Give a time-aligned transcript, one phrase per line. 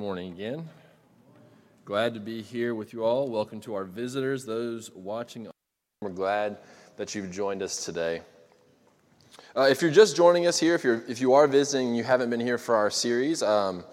[0.00, 0.66] morning again.
[1.84, 3.28] Glad to be here with you all.
[3.28, 5.46] Welcome to our visitors, those watching.
[6.00, 6.56] We're glad
[6.96, 8.22] that you've joined us today.
[9.54, 12.02] Uh, if you're just joining us here, if, you're, if you are visiting and you
[12.02, 13.84] haven't been here for our series, um,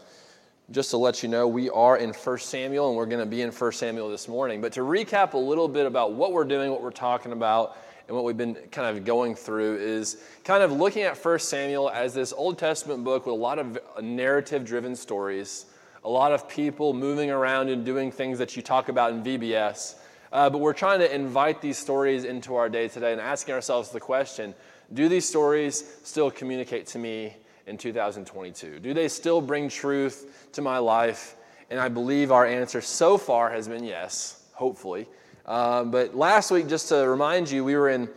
[0.71, 3.41] just to let you know, we are in 1 Samuel and we're going to be
[3.41, 4.61] in 1 Samuel this morning.
[4.61, 7.75] But to recap a little bit about what we're doing, what we're talking about,
[8.07, 11.89] and what we've been kind of going through is kind of looking at 1 Samuel
[11.89, 15.65] as this Old Testament book with a lot of narrative driven stories,
[16.07, 19.95] a lot of people moving around and doing things that you talk about in VBS.
[20.31, 23.89] Uh, but we're trying to invite these stories into our day today and asking ourselves
[23.89, 24.55] the question
[24.93, 28.79] do these stories still communicate to me in 2022?
[28.79, 31.35] Do they still bring truth to my life?
[31.69, 35.07] And I believe our answer so far has been yes, hopefully.
[35.45, 38.07] Um, but last week, just to remind you, we were in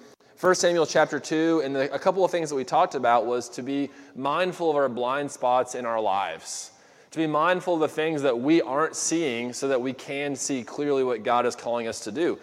[0.41, 3.49] 1 Samuel chapter 2, and the, a couple of things that we talked about was
[3.49, 6.71] to be mindful of our blind spots in our lives,
[7.11, 10.63] to be mindful of the things that we aren't seeing so that we can see
[10.63, 12.39] clearly what God is calling us to do.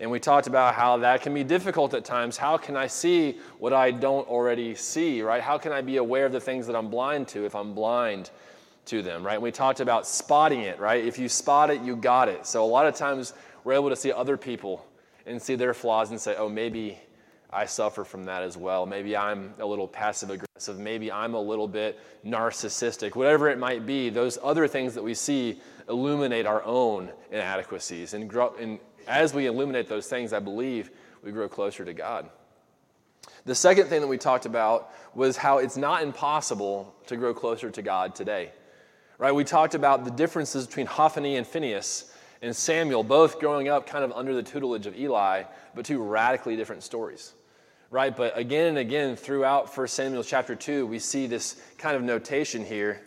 [0.00, 2.36] And we talked about how that can be difficult at times.
[2.36, 5.42] How can I see what I don't already see, right?
[5.42, 8.30] How can I be aware of the things that I'm blind to if I'm blind
[8.86, 9.40] to them, right?
[9.40, 11.04] We talked about spotting it, right?
[11.04, 12.46] If you spot it, you got it.
[12.46, 14.86] So a lot of times we're able to see other people
[15.26, 16.98] and see their flaws and say, oh, maybe
[17.52, 18.86] I suffer from that as well.
[18.86, 20.78] Maybe I'm a little passive aggressive.
[20.78, 23.16] Maybe I'm a little bit narcissistic.
[23.16, 28.14] Whatever it might be, those other things that we see illuminate our own inadequacies.
[28.14, 30.90] And, grow, and as we illuminate those things, I believe
[31.24, 32.30] we grow closer to God.
[33.44, 37.70] The second thing that we talked about was how it's not impossible to grow closer
[37.70, 38.52] to God today.
[39.18, 39.34] Right?
[39.34, 44.04] We talked about the differences between Hophni and Phinehas and Samuel, both growing up kind
[44.04, 45.42] of under the tutelage of Eli,
[45.74, 47.34] but two radically different stories.
[47.90, 48.16] Right?
[48.16, 52.64] But again and again throughout 1 Samuel chapter 2, we see this kind of notation
[52.64, 53.00] here.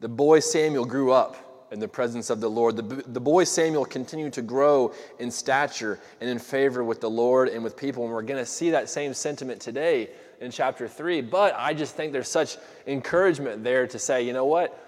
[0.00, 2.76] The boy Samuel grew up in the presence of the Lord.
[2.76, 7.48] The, the boy Samuel continued to grow in stature and in favor with the Lord
[7.48, 8.04] and with people.
[8.04, 11.22] And we're going to see that same sentiment today in chapter 3.
[11.22, 14.78] But I just think there's such encouragement there to say, you know what?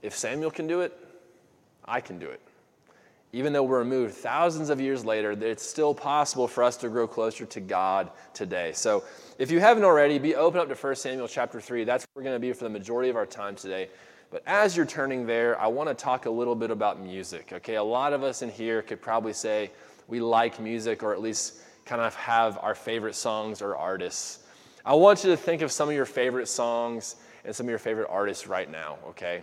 [0.00, 0.96] If Samuel can do it,
[1.84, 2.40] I can do it.
[3.34, 7.08] Even though we're removed thousands of years later, it's still possible for us to grow
[7.08, 8.70] closer to God today.
[8.74, 9.02] So
[9.40, 11.82] if you haven't already, be open up to 1 Samuel chapter 3.
[11.82, 13.88] That's where we're going to be for the majority of our time today.
[14.30, 17.50] But as you're turning there, I want to talk a little bit about music.
[17.52, 19.72] Okay, a lot of us in here could probably say
[20.06, 24.44] we like music or at least kind of have our favorite songs or artists.
[24.84, 27.80] I want you to think of some of your favorite songs and some of your
[27.80, 29.42] favorite artists right now, okay?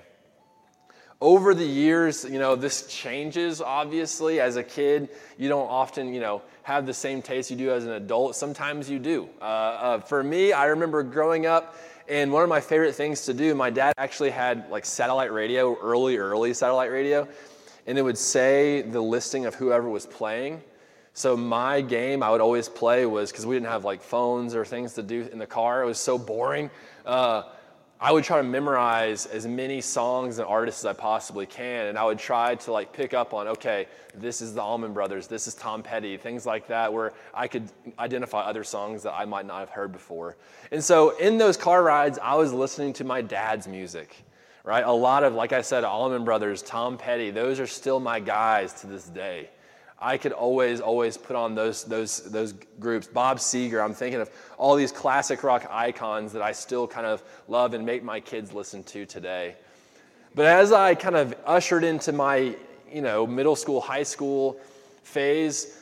[1.22, 4.40] Over the years, you know, this changes obviously.
[4.40, 7.86] As a kid, you don't often, you know, have the same taste you do as
[7.86, 8.36] an adult.
[8.36, 9.30] Sometimes you do.
[9.40, 11.76] Uh, uh, for me, I remember growing up,
[12.10, 15.80] and one of my favorite things to do, my dad actually had like satellite radio,
[15.80, 17.28] early, early satellite radio,
[17.86, 20.62] and it would say the listing of whoever was playing.
[21.14, 24.66] So my game I would always play was because we didn't have like phones or
[24.66, 25.84] things to do in the car.
[25.84, 26.70] It was so boring.
[27.06, 27.44] Uh,
[28.04, 32.00] I would try to memorize as many songs and artists as I possibly can, and
[32.00, 33.86] I would try to like pick up on, okay,
[34.16, 37.70] this is the Allman Brothers, this is Tom Petty, things like that, where I could
[38.00, 40.36] identify other songs that I might not have heard before.
[40.72, 44.16] And so in those car rides, I was listening to my dad's music,
[44.64, 44.84] right?
[44.84, 48.74] A lot of, like I said, Allman Brothers, Tom Petty, those are still my guys
[48.82, 49.52] to this day.
[50.02, 53.06] I could always, always put on those, those, those groups.
[53.06, 57.24] Bob Seger, I'm thinking of all these classic rock icons that I still kind of
[57.48, 59.56] love and make my kids listen to today.
[60.34, 62.56] But as I kind of ushered into my,
[62.92, 64.60] you know, middle school, high school
[65.04, 65.78] phase,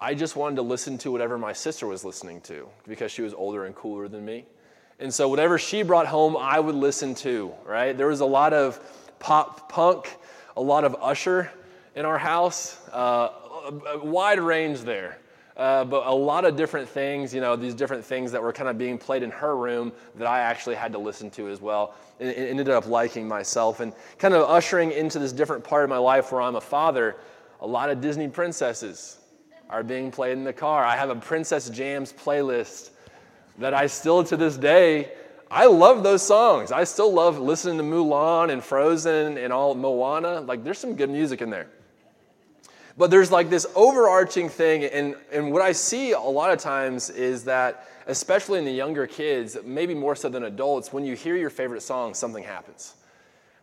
[0.00, 3.32] I just wanted to listen to whatever my sister was listening to because she was
[3.32, 4.44] older and cooler than me.
[4.98, 7.96] And so whatever she brought home, I would listen to, right?
[7.96, 8.80] There was a lot of
[9.20, 10.16] pop punk,
[10.56, 11.52] a lot of Usher
[11.94, 12.78] in our house.
[12.90, 13.28] Uh,
[13.66, 15.18] a, wide range there.
[15.56, 18.70] Uh, but a lot of different things, you know, these different things that were kind
[18.70, 21.94] of being played in her room that I actually had to listen to as well.
[22.20, 25.98] And, ended up liking myself and kind of ushering into this different part of my
[25.98, 27.16] life where I'm a father.
[27.60, 29.18] A lot of Disney princesses
[29.68, 30.84] are being played in the car.
[30.84, 32.90] I have a Princess Jams playlist
[33.58, 35.12] that I still to this day
[35.52, 36.72] I love those songs.
[36.72, 40.40] I still love listening to Mulan and Frozen and all Moana.
[40.40, 41.68] Like there's some good music in there.
[42.96, 47.10] But there's like this overarching thing, and, and what I see a lot of times
[47.10, 51.36] is that, especially in the younger kids, maybe more so than adults, when you hear
[51.36, 52.94] your favorite song, something happens.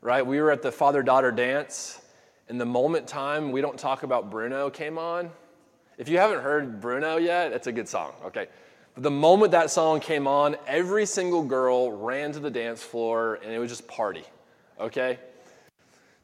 [0.01, 0.25] Right?
[0.25, 2.01] We were at the father daughter dance,
[2.47, 5.29] and the moment time we don't talk about Bruno came on.
[5.97, 8.47] If you haven't heard Bruno yet, it's a good song, okay?
[8.95, 13.39] But the moment that song came on, every single girl ran to the dance floor,
[13.43, 14.23] and it was just party
[14.79, 15.19] okay?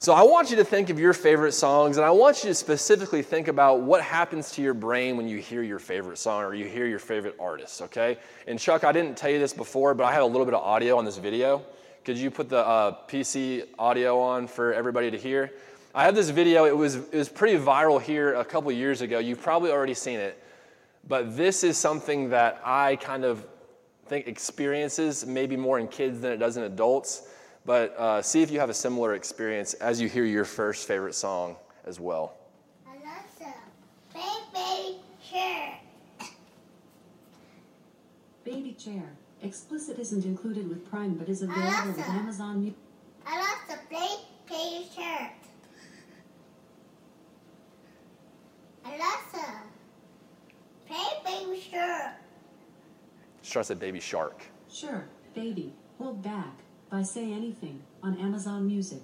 [0.06, 2.54] So I want you to think of your favorite songs, and I want you to
[2.54, 6.54] specifically think about what happens to your brain when you hear your favorite song or
[6.54, 8.20] you hear your favorite artist, okay?
[8.46, 10.62] And Chuck, I didn't tell you this before, but I have a little bit of
[10.62, 11.66] audio on this video.
[12.04, 15.52] Could you put the uh, PC audio on for everybody to hear?
[15.96, 19.18] I have this video, it was, it was pretty viral here a couple years ago.
[19.18, 20.40] You've probably already seen it.
[21.08, 23.44] But this is something that I kind of
[24.06, 27.28] think experiences maybe more in kids than it does in adults.
[27.66, 31.16] But uh, see if you have a similar experience as you hear your first favorite
[31.16, 32.36] song as well.
[32.88, 33.54] Alexa,
[34.14, 35.80] baby chair.
[38.44, 39.04] Baby chair.
[39.42, 42.78] Explicit isn't included with Prime but is available with Amazon Music.
[43.26, 44.16] Alexa, play
[44.48, 45.32] baby shirt.
[48.86, 49.62] Alexa,
[50.86, 52.12] play baby shirt.
[53.42, 54.44] She tries to Baby Shark.
[54.72, 56.65] Sure, Baby, Hold Back
[56.96, 59.02] by Say Anything on Amazon Music.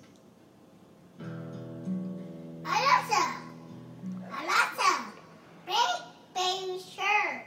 [2.64, 3.24] Alexa,
[4.40, 4.92] Alexa,
[5.66, 5.92] play
[6.34, 7.44] baby shirt.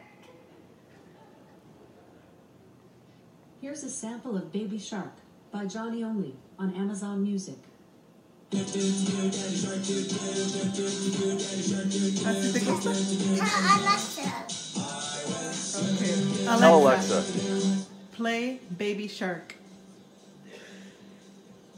[3.62, 5.14] Here's a sample of Baby Shark
[5.50, 7.56] by Johnny Only on Amazon Music.
[12.26, 12.92] Así te gusta?
[13.40, 14.28] Tell Alexa,
[15.80, 16.44] Okay.
[16.44, 17.18] Tell Alexa.
[18.12, 19.63] Play Baby Shark.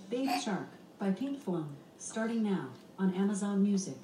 [0.08, 0.68] Baby Shark
[1.00, 1.66] by Pinkfong,
[1.98, 3.98] starting now on Amazon Music.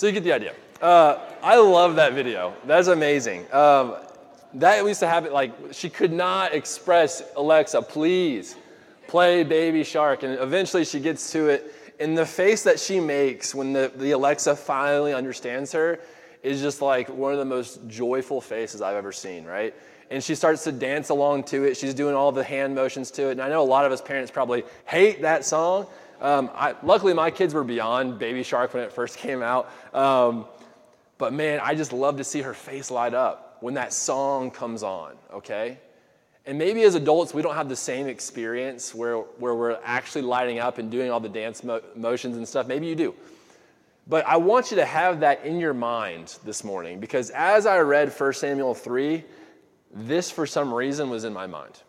[0.00, 0.54] So you get the idea.
[0.80, 2.54] Uh, I love that video.
[2.64, 3.44] That's amazing.
[3.52, 3.96] Um,
[4.54, 5.30] that used to happen.
[5.30, 8.56] Like she could not express Alexa, please
[9.08, 11.74] play Baby Shark, and eventually she gets to it.
[12.00, 16.00] And the face that she makes when the, the Alexa finally understands her
[16.42, 19.44] is just like one of the most joyful faces I've ever seen.
[19.44, 19.74] Right?
[20.10, 21.76] And she starts to dance along to it.
[21.76, 23.32] She's doing all the hand motions to it.
[23.32, 25.88] And I know a lot of us parents probably hate that song.
[26.20, 29.70] Um, I, luckily, my kids were beyond Baby Shark when it first came out.
[29.94, 30.46] Um,
[31.18, 34.82] but man, I just love to see her face light up when that song comes
[34.82, 35.78] on, okay?
[36.46, 40.58] And maybe as adults, we don't have the same experience where, where we're actually lighting
[40.58, 42.66] up and doing all the dance mo- motions and stuff.
[42.66, 43.14] Maybe you do.
[44.06, 47.78] But I want you to have that in your mind this morning because as I
[47.78, 49.22] read 1 Samuel 3,
[49.92, 51.80] this for some reason was in my mind.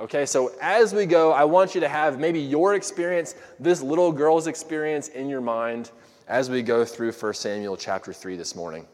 [0.00, 4.12] Okay, so as we go, I want you to have maybe your experience, this little
[4.12, 5.90] girl's experience in your mind
[6.28, 8.86] as we go through 1 Samuel chapter 3 this morning.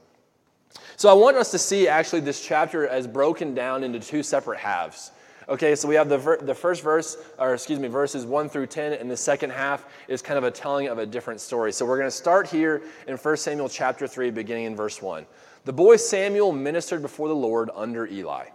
[0.97, 4.59] So I want us to see actually this chapter as broken down into two separate
[4.59, 5.11] halves.
[5.47, 8.69] Okay, so we have the, ver- the first verse, or excuse me, verses 1 through
[8.69, 11.71] 10, and the second half is kind of a telling of a different story.
[11.71, 15.27] So we're going to start here in 1 Samuel chapter 3, beginning in verse 1.
[15.67, 18.47] The boy Samuel ministered before the Lord under Eli.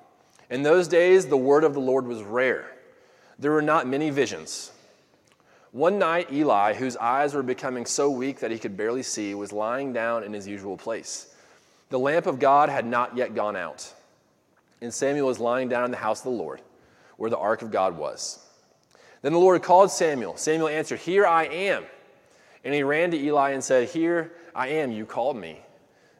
[0.49, 2.71] In those days, the word of the Lord was rare.
[3.37, 4.71] There were not many visions.
[5.71, 9.53] One night, Eli, whose eyes were becoming so weak that he could barely see, was
[9.53, 11.33] lying down in his usual place.
[11.89, 13.93] The lamp of God had not yet gone out,
[14.81, 16.61] and Samuel was lying down in the house of the Lord,
[17.17, 18.39] where the ark of God was.
[19.21, 20.37] Then the Lord called Samuel.
[20.37, 21.83] Samuel answered, Here I am.
[22.63, 25.61] And he ran to Eli and said, Here I am, you called me.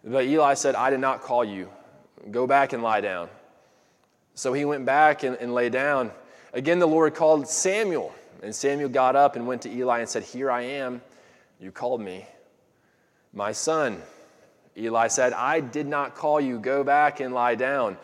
[0.04, 1.70] But Eli said, I did not call you.
[2.32, 3.30] Go back and lie down.
[4.40, 6.12] So he went back and, and lay down.
[6.54, 8.16] Again, the Lord called Samuel.
[8.42, 11.02] And Samuel got up and went to Eli and said, Here I am.
[11.60, 12.26] You called me.
[13.34, 14.02] My son.
[14.78, 16.58] Eli said, I did not call you.
[16.58, 17.98] Go back and lie down.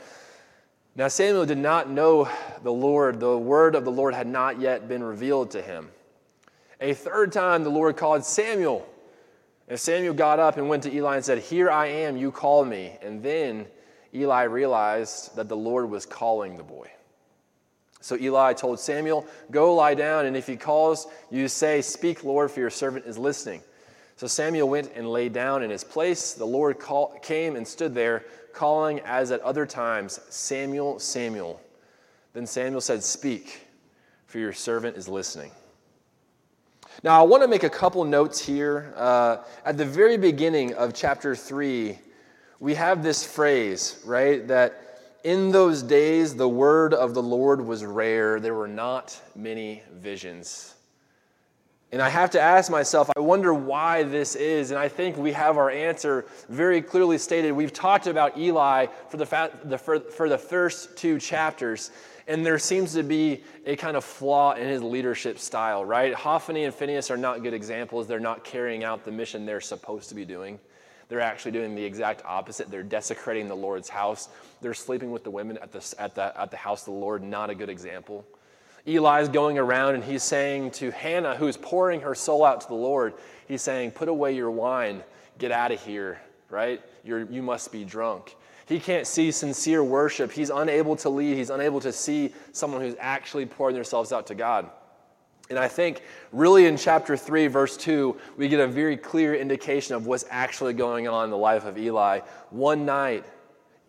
[0.98, 2.28] Now Samuel did not know
[2.64, 3.22] the Lord.
[3.22, 5.90] The word of the Lord had not yet been revealed to him.
[6.82, 8.86] A third time the Lord called Samuel.
[9.70, 12.68] And Samuel got up and went to Eli and said, Here I am, you called
[12.68, 12.98] me.
[13.02, 13.68] And then
[14.16, 16.90] Eli realized that the Lord was calling the boy.
[18.02, 22.52] So Eli told Samuel, Go lie down, and if he calls, you say, Speak, Lord,
[22.52, 23.62] for your servant is listening.
[24.16, 26.34] So Samuel went and lay down in his place.
[26.34, 31.60] The Lord call, came and stood there, calling as at other times, Samuel, Samuel.
[32.34, 33.66] Then Samuel said, Speak,
[34.28, 35.52] for your servant is listening.
[37.04, 38.94] Now, I want to make a couple notes here.
[38.96, 41.98] Uh, at the very beginning of chapter 3,
[42.66, 44.48] we have this phrase, right?
[44.48, 49.84] That in those days the word of the Lord was rare, there were not many
[49.94, 50.74] visions.
[51.92, 54.72] And I have to ask myself, I wonder why this is.
[54.72, 57.52] And I think we have our answer very clearly stated.
[57.52, 61.92] We've talked about Eli for the, fa- the, for, for the first two chapters,
[62.28, 66.16] and there seems to be a kind of flaw in his leadership style, right?
[66.16, 68.08] Hophni and Phinehas are not good examples.
[68.08, 70.60] They're not carrying out the mission they're supposed to be doing.
[71.08, 72.72] They're actually doing the exact opposite.
[72.72, 74.30] They're desecrating the Lord's house.
[74.62, 77.24] They're sleeping with the women at the, at the, at the house of the Lord.
[77.24, 78.26] Not a good example.
[78.88, 82.76] Eli's going around and he's saying to Hannah, who's pouring her soul out to the
[82.76, 83.14] Lord,
[83.48, 85.04] he's saying, Put away your wine,
[85.40, 86.82] get out of here, right?
[87.04, 88.36] You're, you must be drunk.
[88.68, 90.32] He can't see sincere worship.
[90.32, 91.38] He's unable to lead.
[91.38, 94.70] He's unable to see someone who's actually pouring themselves out to God.
[95.50, 99.96] And I think really in chapter 3, verse 2, we get a very clear indication
[99.96, 102.22] of what's actually going on in the life of Eli.
[102.50, 103.26] One night,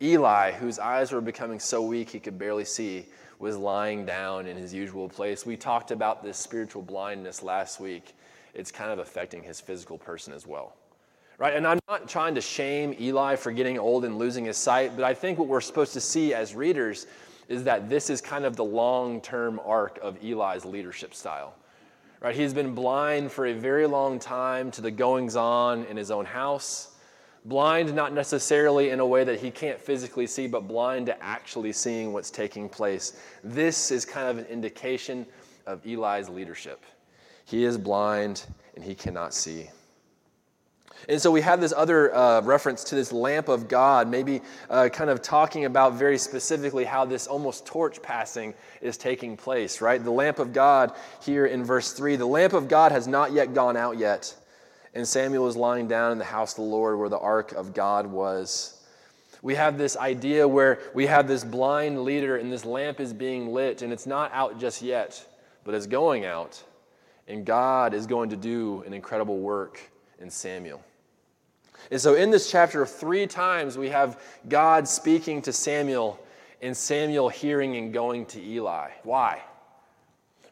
[0.02, 3.06] Eli, whose eyes were becoming so weak he could barely see,
[3.38, 5.46] was lying down in his usual place.
[5.46, 8.14] We talked about this spiritual blindness last week.
[8.54, 10.74] It's kind of affecting his physical person as well.
[11.38, 11.54] Right?
[11.54, 15.04] And I'm not trying to shame Eli for getting old and losing his sight, but
[15.04, 17.06] I think what we're supposed to see as readers
[17.48, 21.54] is that this is kind of the long term arc of Eli's leadership style.
[22.20, 22.34] Right?
[22.34, 26.24] He's been blind for a very long time to the goings on in his own
[26.24, 26.92] house.
[27.44, 31.72] Blind, not necessarily in a way that he can't physically see, but blind to actually
[31.72, 33.20] seeing what's taking place.
[33.44, 35.26] This is kind of an indication
[35.66, 36.84] of Eli's leadership.
[37.44, 39.70] He is blind and he cannot see.
[41.08, 44.88] And so we have this other uh, reference to this lamp of God, maybe uh,
[44.88, 50.02] kind of talking about very specifically how this almost torch passing is taking place, right?
[50.02, 53.54] The lamp of God here in verse 3 the lamp of God has not yet
[53.54, 54.34] gone out yet.
[54.94, 57.74] And Samuel is lying down in the house of the Lord where the ark of
[57.74, 58.76] God was.
[59.42, 63.52] We have this idea where we have this blind leader and this lamp is being
[63.52, 65.24] lit, and it's not out just yet,
[65.64, 66.62] but it's going out.
[67.28, 69.80] And God is going to do an incredible work
[70.18, 70.82] in Samuel.
[71.90, 76.18] And so in this chapter, three times we have God speaking to Samuel
[76.62, 78.90] and Samuel hearing and going to Eli.
[79.02, 79.42] Why?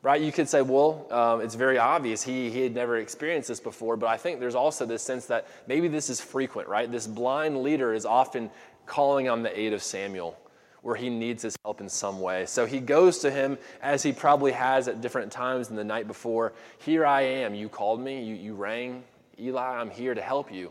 [0.02, 0.20] Right?
[0.20, 2.22] You could say, well, um, it's very obvious.
[2.22, 5.46] He, he had never experienced this before, but I think there's also this sense that
[5.66, 6.90] maybe this is frequent, right?
[6.90, 8.50] This blind leader is often
[8.84, 10.38] calling on the aid of Samuel
[10.84, 12.44] where he needs his help in some way.
[12.44, 16.06] So he goes to him as he probably has at different times in the night
[16.06, 16.52] before.
[16.78, 17.54] Here I am.
[17.54, 18.22] You called me.
[18.22, 19.02] You, you rang.
[19.40, 20.70] Eli, I'm here to help you.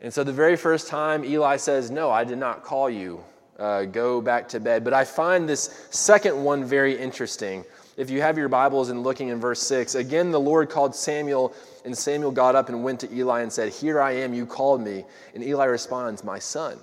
[0.00, 3.20] And so the very first time Eli says, No, I did not call you,
[3.58, 4.84] uh, go back to bed.
[4.84, 7.64] But I find this second one very interesting.
[7.96, 11.52] If you have your Bibles and looking in verse 6, again the Lord called Samuel,
[11.84, 14.80] and Samuel got up and went to Eli and said, Here I am, you called
[14.80, 15.04] me.
[15.34, 16.78] And Eli responds, My son,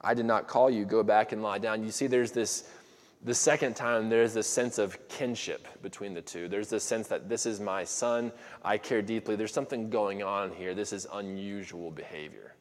[0.00, 1.84] I did not call you, go back and lie down.
[1.84, 2.64] You see, there's this
[3.22, 6.48] the second time, there's this sense of kinship between the two.
[6.48, 8.32] There's this sense that this is my son,
[8.64, 9.36] I care deeply.
[9.36, 10.74] There's something going on here.
[10.74, 12.54] This is unusual behavior.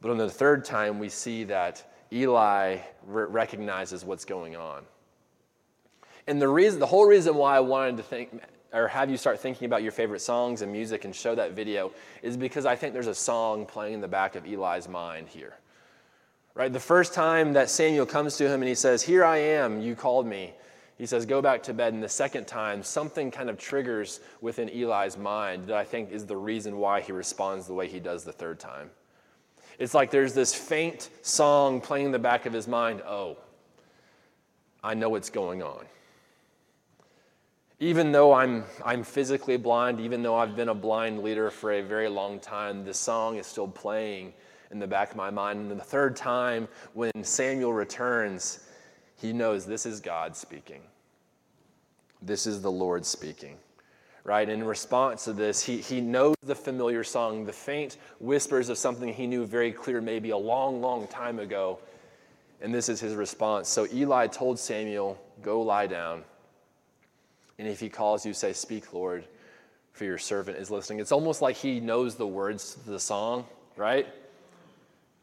[0.00, 4.84] But on the third time, we see that Eli re- recognizes what's going on.
[6.28, 8.40] And the reason, the whole reason why I wanted to think,
[8.72, 11.90] or have you start thinking about your favorite songs and music and show that video,
[12.22, 15.54] is because I think there's a song playing in the back of Eli's mind here.
[16.54, 16.72] Right?
[16.72, 19.96] The first time that Samuel comes to him and he says, Here I am, you
[19.96, 20.52] called me.
[20.96, 21.94] He says, Go back to bed.
[21.94, 26.26] And the second time, something kind of triggers within Eli's mind that I think is
[26.26, 28.90] the reason why he responds the way he does the third time.
[29.80, 33.36] It's like there's this faint song playing in the back of his mind Oh,
[34.84, 35.84] I know what's going on.
[37.80, 41.82] Even though I'm, I'm physically blind, even though I've been a blind leader for a
[41.82, 44.32] very long time, the song is still playing
[44.74, 45.70] in the back of my mind.
[45.70, 48.66] And the third time, when Samuel returns,
[49.16, 50.82] he knows this is God speaking.
[52.20, 53.56] This is the Lord speaking.
[54.24, 54.48] Right?
[54.48, 59.12] In response to this, he, he knows the familiar song, the faint whispers of something
[59.12, 61.78] he knew very clear maybe a long, long time ago.
[62.60, 63.68] And this is his response.
[63.68, 66.24] So Eli told Samuel, Go lie down.
[67.58, 69.24] And if he calls you, say, Speak, Lord,
[69.92, 70.98] for your servant is listening.
[70.98, 74.08] It's almost like he knows the words to the song, right?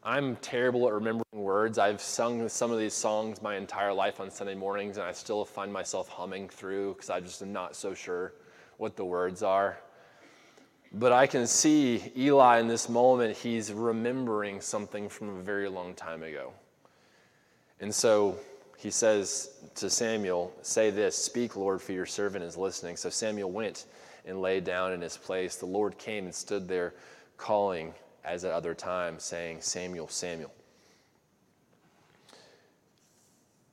[0.04, 1.78] I'm terrible at remembering words.
[1.78, 5.44] I've sung some of these songs my entire life on Sunday mornings, and I still
[5.44, 8.32] find myself humming through because I just am not so sure
[8.78, 9.78] what the words are.
[10.92, 15.94] But I can see Eli in this moment, he's remembering something from a very long
[15.94, 16.52] time ago.
[17.78, 18.36] And so
[18.78, 22.96] he says to Samuel, Say this, speak, Lord, for your servant is listening.
[22.96, 23.86] So Samuel went
[24.26, 25.54] and lay down in his place.
[25.54, 26.94] The Lord came and stood there,
[27.36, 27.94] calling
[28.24, 30.52] as at other times, saying, Samuel, Samuel.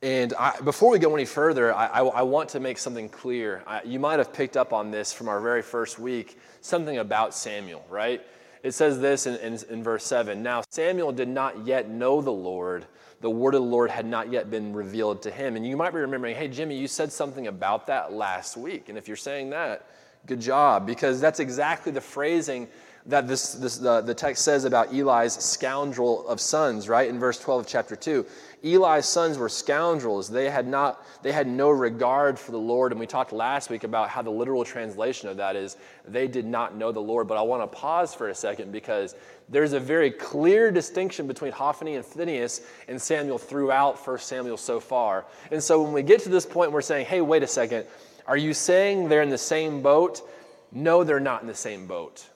[0.02, 3.62] And I, before we go any further, I, I, I want to make something clear.
[3.84, 7.84] You might have picked up on this from our very first week, something about Samuel,
[7.90, 8.22] right?
[8.62, 12.32] It says this in, in, in verse 7 Now Samuel did not yet know the
[12.32, 12.86] Lord,
[13.20, 15.56] the word of the Lord had not yet been revealed to him.
[15.56, 18.88] And you might be remembering, hey, Jimmy, you said something about that last week.
[18.88, 19.86] And if you're saying that,
[20.26, 22.68] good job, because that's exactly the phrasing
[23.10, 27.08] that this, this the, the text says about Eli's scoundrel of sons, right?
[27.08, 28.24] In verse 12 of chapter 2.
[28.62, 30.28] Eli's sons were scoundrels.
[30.28, 32.92] They had not, they had no regard for the Lord.
[32.92, 35.76] And we talked last week about how the literal translation of that is
[36.06, 37.26] they did not know the Lord.
[37.26, 39.14] But I want to pause for a second because
[39.48, 44.78] there's a very clear distinction between Hophni and Phinehas and Samuel throughout 1 Samuel so
[44.78, 45.26] far.
[45.50, 47.86] And so when we get to this point, we're saying, hey, wait a second.
[48.26, 50.22] Are you saying they're in the same boat?
[50.70, 52.29] No, they're not in the same boat.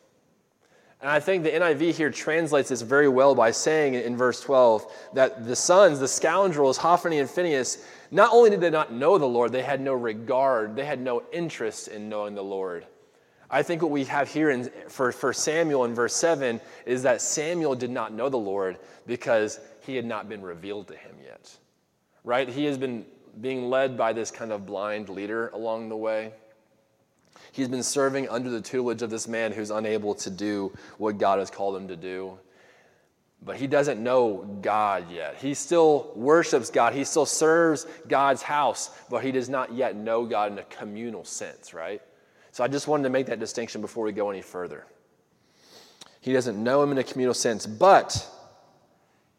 [1.05, 4.91] And I think the NIV here translates this very well by saying in verse 12
[5.13, 9.27] that the sons, the scoundrels, Hophni and Phinehas, not only did they not know the
[9.27, 12.87] Lord, they had no regard, they had no interest in knowing the Lord.
[13.51, 17.21] I think what we have here in, for, for Samuel in verse 7 is that
[17.21, 21.55] Samuel did not know the Lord because he had not been revealed to him yet.
[22.25, 22.49] Right?
[22.49, 23.05] He has been
[23.43, 26.33] being led by this kind of blind leader along the way.
[27.55, 31.39] He's been serving under the tutelage of this man who's unable to do what God
[31.39, 32.37] has called him to do.
[33.45, 35.37] But he doesn't know God yet.
[35.37, 36.95] He still worships God.
[36.95, 41.25] He still serves God's house, but he does not yet know God in a communal
[41.25, 42.03] sense, right?
[42.51, 44.85] So I just wanted to make that distinction before we go any further.
[46.21, 48.29] He doesn't know him in a communal sense, but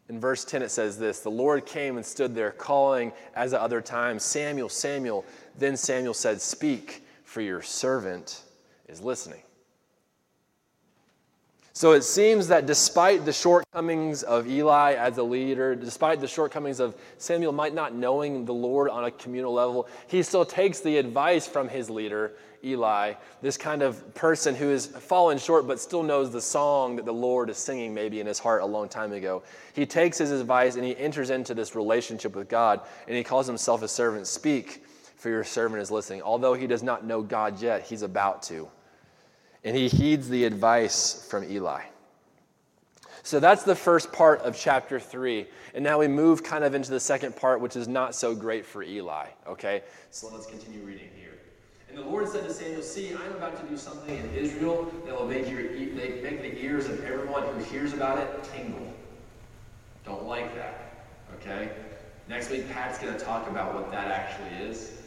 [0.08, 3.60] in verse 10 it says this The Lord came and stood there, calling as at
[3.60, 5.26] other times, Samuel, Samuel.
[5.58, 8.40] Then Samuel said, Speak for your servant
[8.88, 9.42] is listening.
[11.72, 16.80] So it seems that despite the shortcomings of Eli as a leader, despite the shortcomings
[16.80, 20.96] of Samuel might not knowing the Lord on a communal level, he still takes the
[20.96, 22.32] advice from his leader,
[22.64, 27.04] Eli, this kind of person who has fallen short but still knows the song that
[27.04, 29.42] the Lord is singing maybe in his heart a long time ago.
[29.74, 33.46] He takes his advice and he enters into this relationship with God and he calls
[33.46, 34.26] himself a servant.
[34.26, 34.85] Speak
[35.16, 36.22] for your servant is listening.
[36.22, 38.68] Although he does not know God yet, he's about to.
[39.64, 41.82] And he heeds the advice from Eli.
[43.22, 45.48] So that's the first part of chapter 3.
[45.74, 48.64] And now we move kind of into the second part, which is not so great
[48.64, 49.26] for Eli.
[49.48, 49.82] Okay?
[50.10, 51.32] So let's continue reading here.
[51.88, 55.18] And the Lord said to Samuel, See, I'm about to do something in Israel that
[55.18, 58.94] will make, your, make the ears of everyone who hears about it tingle.
[60.04, 61.06] Don't like that.
[61.40, 61.70] Okay?
[62.28, 65.02] Next week, Pat's going to talk about what that actually is.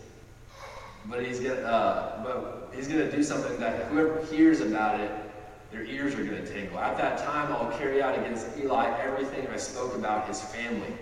[1.10, 5.12] But he's gonna, uh, but he's gonna do something that whoever hears about it,
[5.72, 6.78] their ears are gonna tingle.
[6.78, 10.94] At that time, I'll carry out against Eli everything I spoke about his family,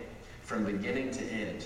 [0.44, 1.66] from beginning to end.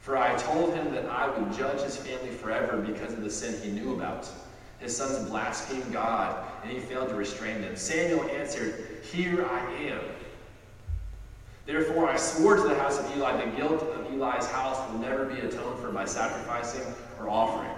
[0.00, 3.60] For I told him that I would judge his family forever because of the sin
[3.62, 4.30] he knew about.
[4.78, 7.76] His sons blasphemed God, and he failed to restrain them.
[7.76, 10.00] Samuel answered, Here I am.
[11.66, 15.26] Therefore I swore to the house of Eli, the guilt of Eli's house will never
[15.26, 16.94] be atoned for by sacrificing
[17.26, 17.70] offering.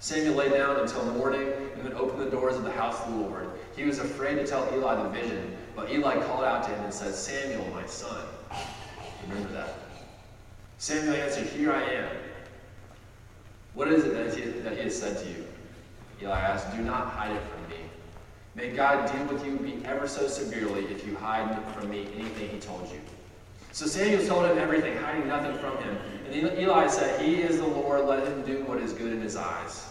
[0.00, 3.18] Samuel lay down until morning and then opened the doors of the house of the
[3.20, 3.48] Lord.
[3.76, 6.92] He was afraid to tell Eli the vision, but Eli called out to him and
[6.92, 8.24] said, Samuel, my son.
[9.28, 9.78] Remember that.
[10.78, 12.08] Samuel answered, Here I am.
[13.72, 15.46] What is it that he, that he has said to you?
[16.20, 17.82] Eli asked, Do not hide it from me.
[18.54, 22.50] May God deal with you be ever so severely if you hide from me anything
[22.50, 23.00] he told you.
[23.74, 25.98] So Samuel told him everything, hiding nothing from him.
[26.30, 29.34] And Eli said, He is the Lord, let him do what is good in his
[29.34, 29.88] eyes.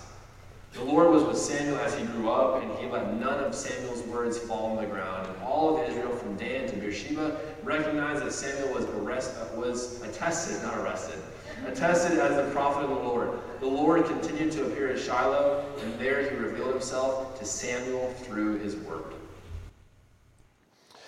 [0.71, 4.01] The Lord was with Samuel as he grew up, and he let none of Samuel's
[4.03, 5.27] words fall on the ground.
[5.27, 10.63] And all of Israel from Dan to Beersheba recognized that Samuel was, arrest, was attested,
[10.63, 11.21] not arrested,
[11.67, 13.37] attested as the prophet of the Lord.
[13.59, 18.59] The Lord continued to appear at Shiloh, and there he revealed himself to Samuel through
[18.59, 19.13] his word.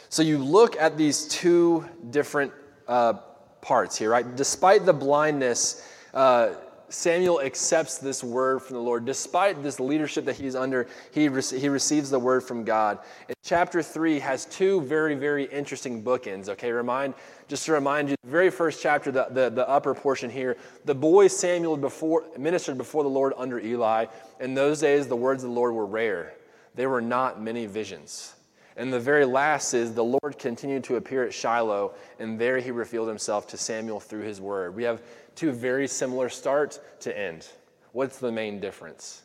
[0.09, 2.51] So you look at these two different
[2.87, 3.13] uh,
[3.61, 4.35] parts here, right?
[4.35, 6.55] Despite the blindness, uh,
[6.89, 9.05] Samuel accepts this word from the Lord.
[9.05, 12.99] Despite this leadership that he's under, he, re- he receives the word from God.
[13.27, 16.71] And chapter 3 has two very, very interesting bookends, okay?
[16.71, 17.15] Remind,
[17.47, 20.95] just to remind you, the very first chapter, the, the, the upper portion here, the
[20.95, 24.05] boy Samuel before, ministered before the Lord under Eli.
[24.39, 26.35] In those days, the words of the Lord were rare.
[26.75, 28.34] There were not many visions.
[28.77, 32.71] And the very last is the Lord continued to appear at Shiloh, and there he
[32.71, 34.75] revealed himself to Samuel through his word.
[34.75, 35.01] We have
[35.35, 37.47] two very similar start to end.
[37.93, 39.23] What's the main difference?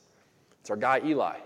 [0.61, 1.37] It's our guy Eli.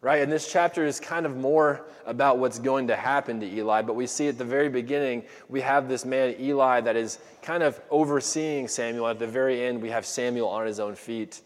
[0.00, 0.22] Right?
[0.22, 3.96] And this chapter is kind of more about what's going to happen to Eli, but
[3.96, 7.80] we see at the very beginning, we have this man, Eli, that is kind of
[7.90, 9.08] overseeing Samuel.
[9.08, 11.40] At the very end, we have Samuel on his own feet.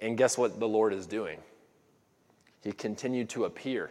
[0.00, 1.40] And guess what the Lord is doing?
[2.62, 3.90] He continued to appear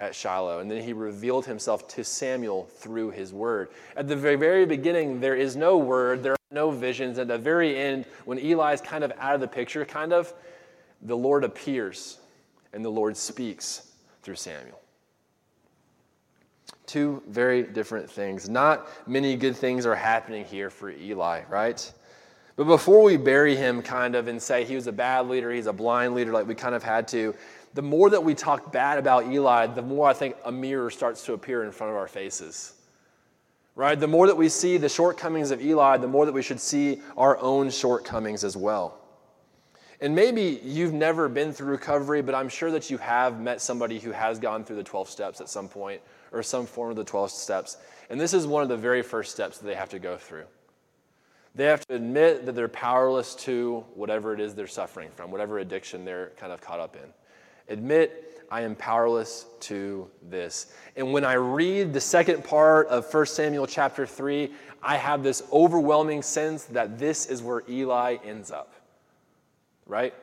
[0.00, 3.68] at Shiloh, and then he revealed himself to Samuel through his word.
[3.96, 7.18] At the very, very beginning, there is no word, there are no visions.
[7.18, 10.32] At the very end, when Eli is kind of out of the picture, kind of,
[11.02, 12.18] the Lord appears
[12.72, 14.80] and the Lord speaks through Samuel.
[16.86, 18.48] Two very different things.
[18.48, 21.92] Not many good things are happening here for Eli, right?
[22.56, 25.66] But before we bury him kind of and say he was a bad leader, he's
[25.66, 27.34] a blind leader, like we kind of had to,
[27.74, 31.24] the more that we talk bad about Eli, the more I think a mirror starts
[31.26, 32.74] to appear in front of our faces.
[33.76, 33.98] Right?
[33.98, 37.00] The more that we see the shortcomings of Eli, the more that we should see
[37.16, 38.98] our own shortcomings as well.
[40.00, 43.98] And maybe you've never been through recovery, but I'm sure that you have met somebody
[43.98, 46.00] who has gone through the 12 steps at some point
[46.32, 47.76] or some form of the 12 steps.
[48.08, 50.44] And this is one of the very first steps that they have to go through.
[51.54, 55.58] They have to admit that they're powerless to whatever it is they're suffering from, whatever
[55.58, 57.12] addiction they're kind of caught up in.
[57.68, 60.72] Admit, I am powerless to this.
[60.96, 64.50] And when I read the second part of 1 Samuel chapter 3,
[64.82, 68.74] I have this overwhelming sense that this is where Eli ends up.
[69.86, 70.14] Right?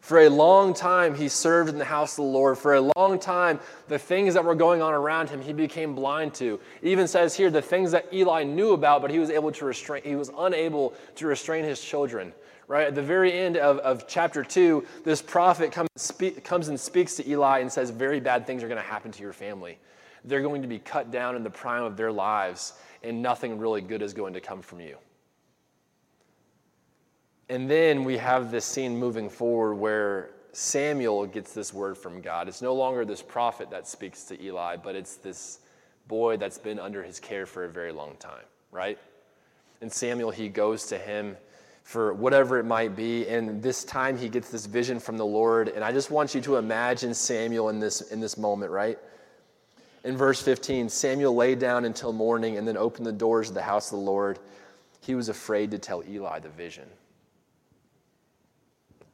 [0.00, 2.58] For a long time, he served in the house of the Lord.
[2.58, 6.34] For a long time, the things that were going on around him, he became blind
[6.34, 6.58] to.
[6.82, 10.02] Even says here the things that Eli knew about, but he was able to restrain,
[10.02, 12.32] he was unable to restrain his children.
[12.70, 12.86] Right?
[12.86, 17.16] At the very end of, of chapter 2, this prophet comes, speak, comes and speaks
[17.16, 19.76] to Eli and says, Very bad things are going to happen to your family.
[20.24, 23.80] They're going to be cut down in the prime of their lives, and nothing really
[23.80, 24.98] good is going to come from you.
[27.48, 32.46] And then we have this scene moving forward where Samuel gets this word from God.
[32.46, 35.58] It's no longer this prophet that speaks to Eli, but it's this
[36.06, 38.96] boy that's been under his care for a very long time, right?
[39.80, 41.36] And Samuel, he goes to him
[41.90, 43.26] for whatever it might be.
[43.26, 45.68] And this time he gets this vision from the Lord.
[45.70, 48.96] And I just want you to imagine Samuel in this, in this moment, right?
[50.04, 53.62] In verse 15, Samuel lay down until morning and then opened the doors of the
[53.62, 54.38] house of the Lord.
[55.00, 56.86] He was afraid to tell Eli the vision.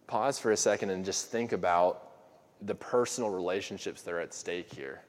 [0.06, 2.10] Pause for a second and just think about
[2.60, 5.00] the personal relationships that are at stake here.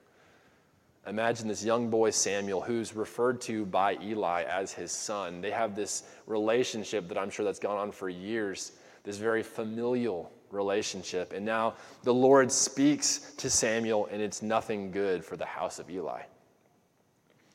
[1.08, 5.40] Imagine this young boy, Samuel, who's referred to by Eli as his son.
[5.40, 10.30] They have this relationship that I'm sure that's gone on for years, this very familial
[10.52, 11.32] relationship.
[11.32, 15.90] And now the Lord speaks to Samuel, and it's nothing good for the house of
[15.90, 16.24] Eli.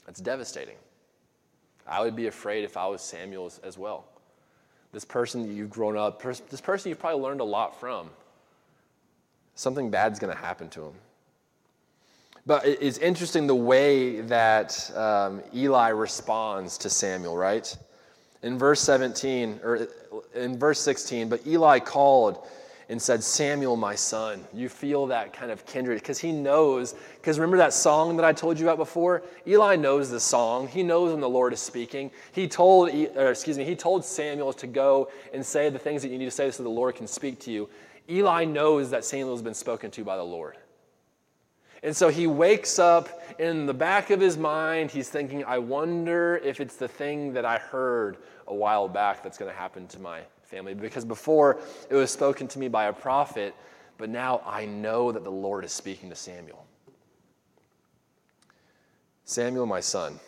[0.07, 0.77] That's devastating.
[1.87, 4.07] I would be afraid if I was Samuel as, well.
[4.93, 8.09] This person that you've grown up, this person you've probably learned a lot from,
[9.57, 10.95] something bad's going to happen to him.
[12.45, 17.77] But it's interesting the way that um, Eli responds to Samuel, right?
[18.43, 19.87] In verse 17, or
[20.35, 22.45] in verse 16, but Eli called
[22.89, 24.45] and said, Samuel, my son.
[24.53, 26.95] You feel that kind of kindred because he knows.
[27.15, 29.23] Because remember that song that I told you about before?
[29.47, 30.69] Eli knows the song.
[30.69, 32.11] He knows when the Lord is speaking.
[32.33, 36.19] He told, excuse me, he told Samuel to go and say the things that you
[36.19, 37.69] need to say so the Lord can speak to you.
[38.11, 40.57] Eli knows that Samuel has been spoken to by the Lord.
[41.83, 46.41] And so he wakes up in the back of his mind, he's thinking, I wonder
[46.45, 49.99] if it's the thing that I heard a while back that's going to happen to
[49.99, 50.75] my family.
[50.75, 51.59] Because before
[51.91, 53.55] it was spoken to me by a prophet,
[53.99, 56.65] but now I know that the Lord is speaking to Samuel.
[59.25, 60.21] Samuel, my son.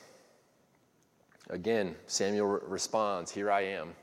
[1.50, 3.94] Again, Samuel responds, Here I am.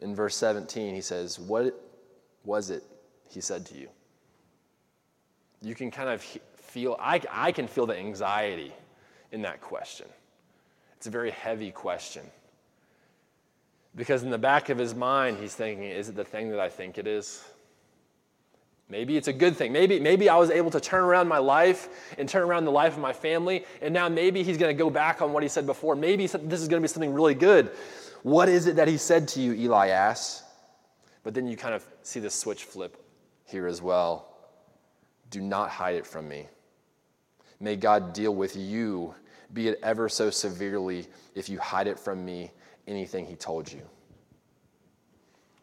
[0.00, 1.80] In verse 17, he says, What
[2.44, 2.82] was it
[3.28, 3.88] he said to you?
[5.62, 8.72] You can kind of feel, I, I can feel the anxiety
[9.32, 10.06] in that question.
[10.96, 12.22] It's a very heavy question.
[13.96, 16.68] Because in the back of his mind, he's thinking, is it the thing that I
[16.68, 17.42] think it is?
[18.88, 19.72] Maybe it's a good thing.
[19.72, 22.94] Maybe, maybe I was able to turn around my life and turn around the life
[22.94, 25.66] of my family, and now maybe he's going to go back on what he said
[25.66, 25.94] before.
[25.94, 27.70] Maybe this is going to be something really good.
[28.22, 30.42] What is it that he said to you, Eli asks.
[31.22, 32.96] But then you kind of see the switch flip
[33.44, 34.29] here as well.
[35.30, 36.48] Do not hide it from me.
[37.60, 39.14] May God deal with you,
[39.52, 42.50] be it ever so severely, if you hide it from me,
[42.86, 43.82] anything he told you.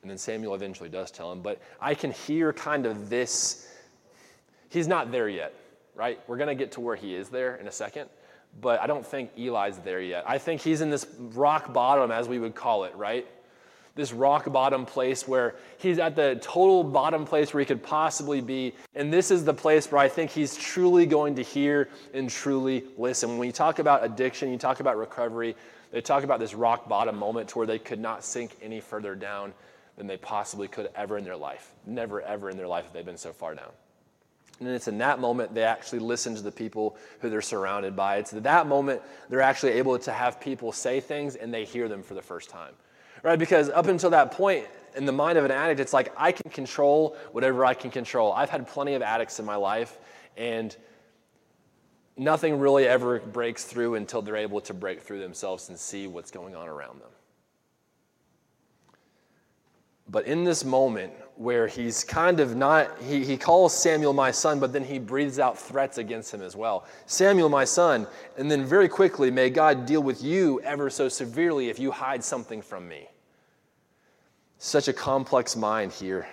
[0.01, 3.67] And then Samuel eventually does tell him, but I can hear kind of this
[4.69, 5.53] He's not there yet,
[5.95, 6.19] right?
[6.27, 8.09] We're going to get to where he is there in a second,
[8.59, 10.23] but I don't think Eli's there yet.
[10.27, 13.25] I think he's in this rock bottom, as we would call it, right?
[13.97, 18.39] This rock bottom place where he's at the total bottom place where he could possibly
[18.39, 18.73] be.
[18.95, 22.85] And this is the place where I think he's truly going to hear and truly
[22.97, 23.37] listen.
[23.37, 25.55] When you talk about addiction, you talk about recovery,
[25.91, 29.15] they talk about this rock bottom moment to where they could not sink any further
[29.15, 29.53] down
[29.97, 31.73] than they possibly could ever in their life.
[31.85, 33.71] Never, ever in their life have they been so far down.
[34.59, 38.17] And it's in that moment they actually listen to the people who they're surrounded by.
[38.17, 41.87] It's at that moment they're actually able to have people say things and they hear
[41.87, 42.73] them for the first time.
[43.27, 43.37] Right?
[43.37, 46.49] Because up until that point, in the mind of an addict, it's like I can
[46.49, 48.31] control whatever I can control.
[48.31, 49.97] I've had plenty of addicts in my life,
[50.37, 50.73] and
[52.15, 56.31] nothing really ever breaks through until they're able to break through themselves and see what's
[56.31, 57.09] going on around them.
[60.07, 64.57] But in this moment where he's kind of not, he, he calls Samuel my son,
[64.57, 66.85] but then he breathes out threats against him as well.
[67.07, 71.67] Samuel, my son, and then very quickly, may God deal with you ever so severely
[71.67, 73.09] if you hide something from me.
[74.59, 76.27] Such a complex mind here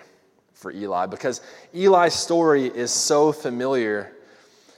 [0.53, 1.41] for Eli because
[1.73, 4.15] Eli's story is so familiar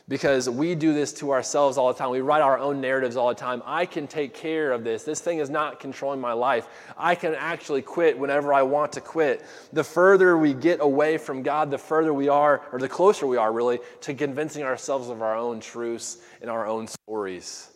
[0.10, 2.10] because we do this to ourselves all the time.
[2.12, 3.62] We write our own narratives all the time.
[3.66, 5.04] I can take care of this.
[5.04, 6.68] This thing is not controlling my life.
[6.98, 9.46] I can actually quit whenever I want to quit.
[9.74, 13.38] The further we get away from God, the further we are, or the closer we
[13.38, 17.70] are really, to convincing ourselves of our own truths and our own stories.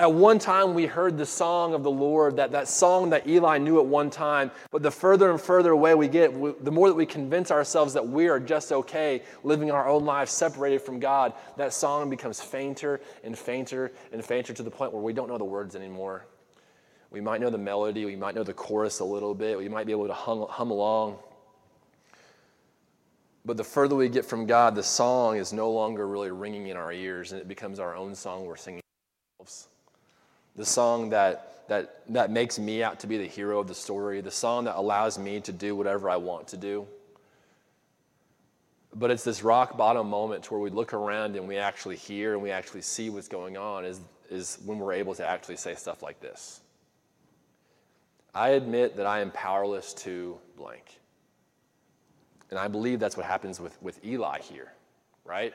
[0.00, 3.58] At one time, we heard the song of the Lord, that, that song that Eli
[3.58, 4.50] knew at one time.
[4.70, 7.92] But the further and further away we get, we, the more that we convince ourselves
[7.92, 12.40] that we are just okay living our own lives separated from God, that song becomes
[12.40, 16.24] fainter and fainter and fainter to the point where we don't know the words anymore.
[17.10, 19.84] We might know the melody, we might know the chorus a little bit, we might
[19.84, 21.18] be able to hum, hum along.
[23.44, 26.78] But the further we get from God, the song is no longer really ringing in
[26.78, 28.80] our ears, and it becomes our own song we're singing
[29.38, 29.69] ourselves
[30.56, 34.20] the song that, that, that makes me out to be the hero of the story,
[34.20, 36.86] the song that allows me to do whatever I want to do.
[38.94, 42.42] But it's this rock bottom moment where we look around and we actually hear and
[42.42, 46.02] we actually see what's going on is, is when we're able to actually say stuff
[46.02, 46.60] like this.
[48.34, 51.00] I admit that I am powerless to blank.
[52.50, 54.72] And I believe that's what happens with, with Eli here,
[55.24, 55.54] right?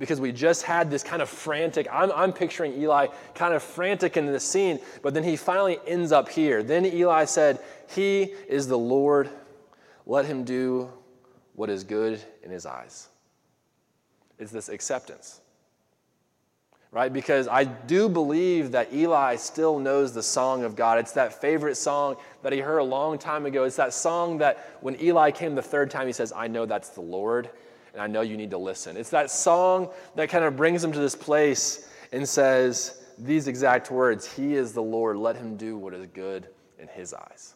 [0.00, 4.16] Because we just had this kind of frantic, I'm, I'm picturing Eli kind of frantic
[4.16, 6.62] in the scene, but then he finally ends up here.
[6.62, 7.60] Then Eli said,
[7.94, 9.28] He is the Lord,
[10.06, 10.90] let him do
[11.54, 13.08] what is good in his eyes.
[14.38, 15.42] It's this acceptance,
[16.92, 17.12] right?
[17.12, 20.98] Because I do believe that Eli still knows the song of God.
[20.98, 23.64] It's that favorite song that he heard a long time ago.
[23.64, 26.88] It's that song that when Eli came the third time, he says, I know that's
[26.88, 27.50] the Lord
[27.92, 28.96] and I know you need to listen.
[28.96, 33.90] It's that song that kind of brings him to this place and says these exact
[33.90, 36.48] words He is the Lord, let him do what is good
[36.78, 37.54] in his eyes.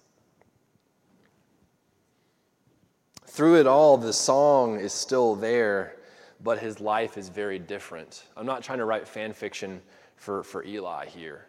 [3.26, 5.96] Through it all, the song is still there,
[6.42, 8.24] but his life is very different.
[8.36, 9.82] I'm not trying to write fan fiction
[10.16, 11.46] for, for Eli here,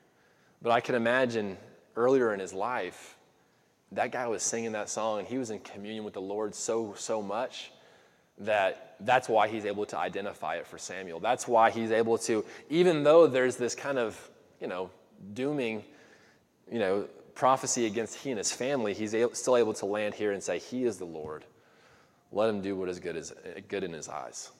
[0.61, 1.57] but I can imagine
[1.95, 3.17] earlier in his life,
[3.91, 6.93] that guy was singing that song and he was in communion with the Lord so,
[6.97, 7.71] so much
[8.39, 11.19] that that's why he's able to identify it for Samuel.
[11.19, 14.89] That's why he's able to, even though there's this kind of, you know,
[15.33, 15.83] dooming,
[16.71, 20.41] you know, prophecy against he and his family, he's still able to land here and
[20.41, 21.45] say, He is the Lord.
[22.31, 23.33] Let him do what is good, is
[23.67, 24.51] good in his eyes.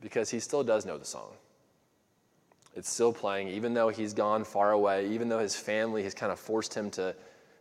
[0.00, 1.32] Because he still does know the song.
[2.74, 6.32] It's still playing, even though he's gone far away, even though his family has kind
[6.32, 7.14] of forced him to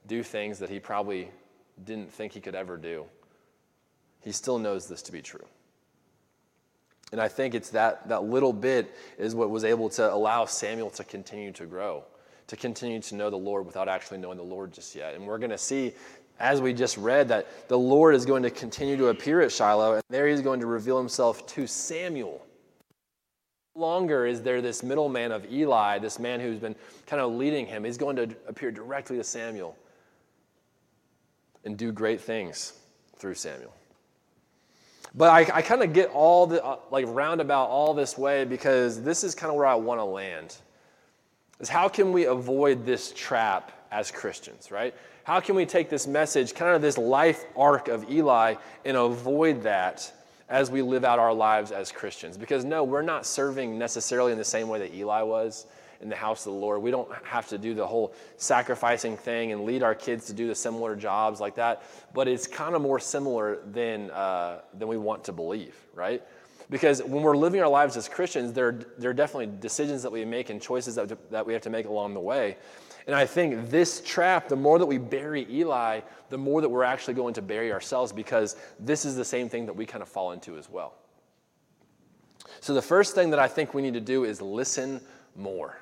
[0.08, 1.30] do things that he probably
[1.86, 3.06] didn't think he could ever do
[4.24, 5.46] he still knows this to be true.
[7.12, 10.90] And I think it's that, that little bit is what was able to allow Samuel
[10.92, 12.04] to continue to grow,
[12.48, 15.14] to continue to know the Lord without actually knowing the Lord just yet.
[15.14, 15.94] And we're going to see,
[16.40, 19.94] as we just read, that the Lord is going to continue to appear at Shiloh,
[19.94, 22.44] and there he's going to reveal himself to Samuel.
[23.76, 27.84] Longer is there this middleman of Eli, this man who's been kind of leading him.
[27.84, 29.78] He's going to appear directly to Samuel
[31.64, 32.74] and do great things
[33.18, 33.74] through Samuel.
[35.15, 39.02] But I, I kind of get all the, uh, like, roundabout all this way because
[39.02, 40.56] this is kind of where I want to land.
[41.60, 44.93] Is how can we avoid this trap as Christians, right?
[45.23, 49.62] How can we take this message, kind of this life arc of Eli, and avoid
[49.63, 50.12] that
[50.49, 52.36] as we live out our lives as Christians?
[52.36, 55.67] Because no, we're not serving necessarily in the same way that Eli was
[56.04, 56.82] in the house of the Lord.
[56.82, 60.48] We don't have to do the whole sacrificing thing and lead our kids to do
[60.48, 64.98] the similar jobs like that, but it's kind of more similar than, uh, than we
[64.98, 66.22] want to believe, right?
[66.70, 70.26] Because when we're living our lives as Christians, there, there are definitely decisions that we
[70.26, 72.58] make and choices that, that we have to make along the way.
[73.06, 76.84] And I think this trap, the more that we bury Eli, the more that we're
[76.84, 80.08] actually going to bury ourselves because this is the same thing that we kind of
[80.08, 80.96] fall into as well.
[82.62, 85.02] So the first thing that I think we need to do is listen
[85.36, 85.78] more.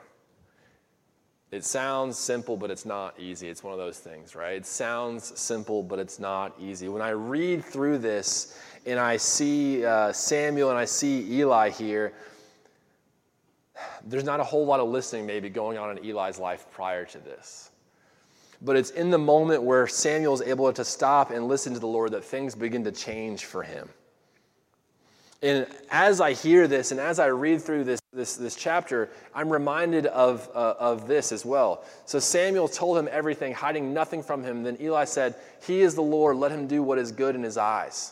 [1.52, 3.50] It sounds simple, but it's not easy.
[3.50, 4.56] It's one of those things, right?
[4.56, 6.88] It sounds simple, but it's not easy.
[6.88, 12.14] When I read through this and I see uh, Samuel and I see Eli here,
[14.06, 17.18] there's not a whole lot of listening maybe going on in Eli's life prior to
[17.18, 17.72] this.
[18.62, 21.88] But it's in the moment where Samuel is able to stop and listen to the
[21.88, 23.90] Lord that things begin to change for him.
[25.44, 29.50] And as I hear this and as I read through this, this, this chapter, I'm
[29.50, 31.84] reminded of, uh, of this as well.
[32.06, 34.62] So Samuel told him everything, hiding nothing from him.
[34.62, 37.58] Then Eli said, He is the Lord, let him do what is good in his
[37.58, 38.12] eyes.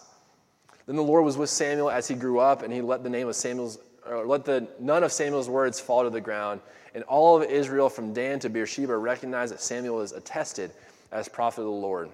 [0.87, 3.27] Then the Lord was with Samuel as he grew up, and he let the name
[3.27, 6.61] of Samuel's, or let the none of Samuel's words fall to the ground.
[6.95, 10.71] And all of Israel from Dan to Beersheba recognized that Samuel is attested
[11.11, 12.09] as prophet of the Lord.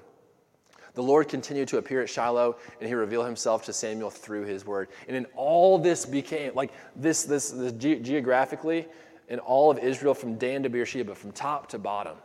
[0.96, 4.66] The Lord continued to appear at Shiloh, and he revealed himself to Samuel through his
[4.66, 4.88] word.
[5.08, 8.88] And in all this became, like this, this, this ge- geographically,
[9.28, 12.18] in all of Israel from Dan to Beersheba, from top to bottom.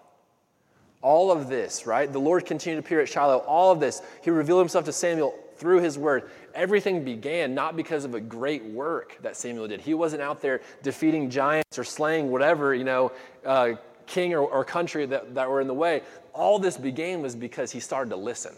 [1.02, 2.12] All of this, right?
[2.12, 3.38] The Lord continued to appear at Shiloh.
[3.38, 6.30] All of this, he revealed himself to Samuel through his word.
[6.54, 9.80] Everything began not because of a great work that Samuel did.
[9.80, 13.12] He wasn't out there defeating giants or slaying whatever, you know,
[13.44, 13.72] uh,
[14.10, 16.02] king or, or country that, that were in the way.
[16.34, 18.54] All this began was because he started to listen,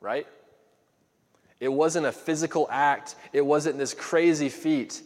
[0.00, 0.26] right?
[1.60, 5.02] It wasn't a physical act, it wasn't this crazy feat.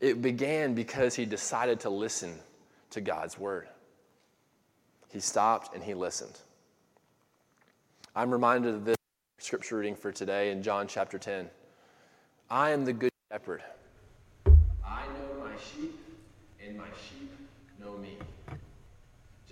[0.00, 2.34] It began because he decided to listen
[2.90, 3.68] to God's word.
[5.10, 6.38] He stopped and he listened.
[8.14, 8.96] I'm reminded of this
[9.38, 11.48] scripture reading for today in John chapter 10.
[12.50, 13.62] I am the good shepherd.
[14.44, 15.98] I know my sheep,
[16.66, 17.30] and my sheep
[17.80, 18.18] know me.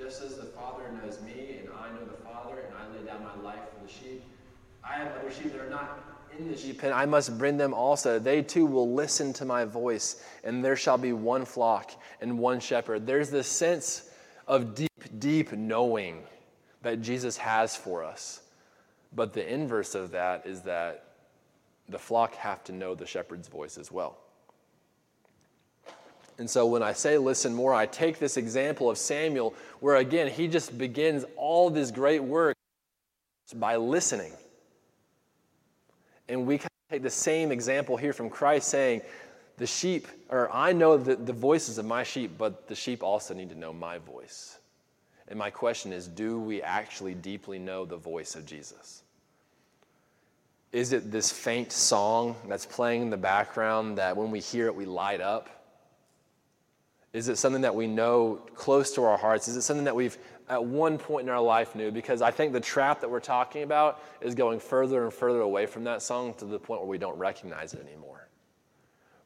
[0.01, 3.23] Just as the Father knows me, and I know the Father, and I lay down
[3.23, 4.25] my life for the sheep.
[4.83, 6.03] I have other sheep that are not
[6.39, 6.95] in the sheep pen.
[6.95, 8.19] I must bring them also.
[8.19, 12.61] They too will listen to my voice, and there shall be one flock and one
[12.61, 13.07] shepherd.
[13.07, 14.11] There's this sense
[14.49, 16.23] of deep, deep knowing
[16.81, 18.41] that Jesus has for us.
[19.15, 21.05] But the inverse of that is that
[21.91, 24.17] the flock have to know the shepherd's voice as well.
[26.41, 30.27] And so when I say listen more, I take this example of Samuel, where again,
[30.27, 32.57] he just begins all this great work
[33.57, 34.33] by listening.
[36.31, 39.03] And we kind of take the same example here from Christ saying,
[39.59, 43.35] the sheep, or I know the, the voices of my sheep, but the sheep also
[43.35, 44.61] need to know my voice.
[45.29, 49.03] And my question is do we actually deeply know the voice of Jesus?
[50.73, 54.75] Is it this faint song that's playing in the background that when we hear it,
[54.75, 55.60] we light up?
[57.13, 59.49] Is it something that we know close to our hearts?
[59.49, 60.17] Is it something that we've
[60.49, 61.91] at one point in our life knew?
[61.91, 65.67] Because I think the trap that we're talking about is going further and further away
[65.67, 68.29] from that song to the point where we don't recognize it anymore.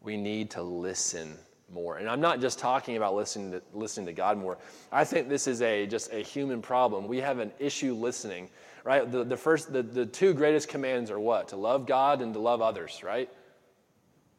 [0.00, 1.36] We need to listen
[1.72, 1.98] more.
[1.98, 4.56] And I'm not just talking about listening to, listening to God more.
[4.90, 7.06] I think this is a just a human problem.
[7.06, 8.48] We have an issue listening,
[8.84, 9.10] right?
[9.10, 11.48] The, the first the, the two greatest commands are what?
[11.48, 13.30] To love God and to love others, right?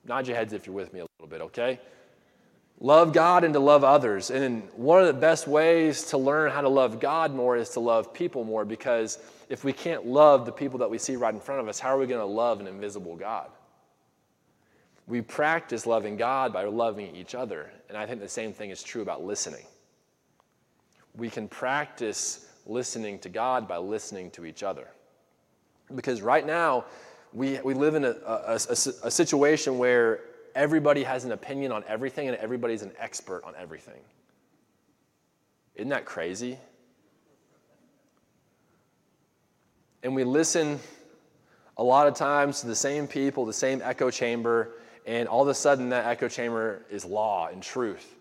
[0.03, 1.79] Nod your heads if you're with me a little bit, okay?
[2.81, 4.29] Love God and to love others.
[4.29, 7.79] And one of the best ways to learn how to love God more is to
[7.79, 11.39] love people more because if we can't love the people that we see right in
[11.39, 13.49] front of us, how are we going to love an invisible God?
[15.07, 17.71] We practice loving God by loving each other.
[17.87, 19.65] And I think the same thing is true about listening.
[21.15, 24.87] We can practice listening to God by listening to each other.
[25.93, 26.85] Because right now,
[27.31, 28.71] we, we live in a, a, a,
[29.03, 30.21] a situation where
[30.55, 33.99] everybody has an opinion on everything and everybody's an expert on everything.
[35.75, 36.57] Isn't that crazy?
[40.01, 40.79] And we listen
[41.77, 44.71] a lot of times to the same people, the same echo chamber,
[45.05, 48.15] and all of a sudden that echo chamber is law and truth.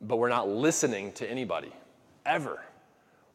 [0.00, 1.72] But we're not listening to anybody,
[2.24, 2.60] ever.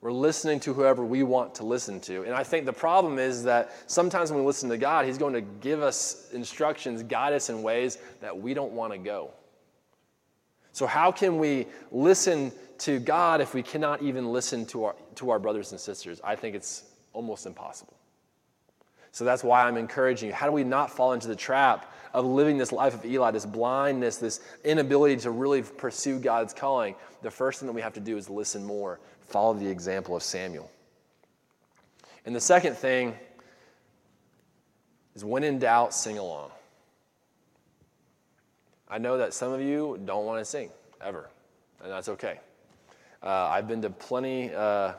[0.02, 2.24] We're listening to whoever we want to listen to.
[2.24, 5.34] And I think the problem is that sometimes when we listen to God, He's going
[5.34, 9.32] to give us instructions, guide us in ways that we don't want to go.
[10.72, 15.32] So, how can we listen to God if we cannot even listen to our, to
[15.32, 16.22] our brothers and sisters?
[16.24, 17.98] I think it's almost impossible.
[19.12, 20.34] So, that's why I'm encouraging you.
[20.34, 23.46] How do we not fall into the trap of living this life of Eli, this
[23.46, 26.96] blindness, this inability to really pursue God's calling?
[27.22, 30.24] The first thing that we have to do is listen more follow the example of
[30.24, 30.70] Samuel.
[32.26, 33.16] And the second thing
[35.16, 36.52] is when in doubt, sing along.
[38.88, 40.70] I know that some of you don't want to sing
[41.02, 41.30] ever,
[41.84, 42.40] and that's okay.
[43.22, 44.94] Uh, I've been to plenty uh,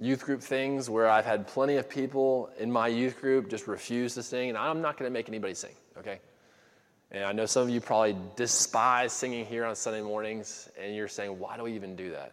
[0.00, 4.14] youth group things where I've had plenty of people in my youth group just refuse
[4.14, 6.20] to sing, and I'm not going to make anybody sing, okay?
[7.10, 11.08] And I know some of you probably despise singing here on Sunday mornings, and you're
[11.08, 12.32] saying, why do we even do that?